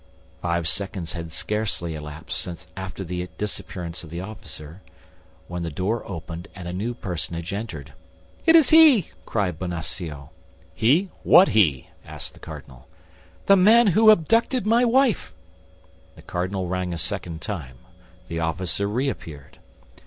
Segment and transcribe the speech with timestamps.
[0.41, 4.81] Five seconds has scarcely elapsed after the disappearance of the officer,
[5.47, 7.93] when the door opened, and a new personage entered.
[8.47, 10.29] "It is he!" cried Bonacieux.
[10.73, 11.11] "He!
[11.21, 12.87] What he?" asked the cardinal.
[13.45, 15.33] "The man who abducted my wife."
[16.15, 17.77] The cardinal rang a second time.
[18.27, 19.59] The officer reappeared.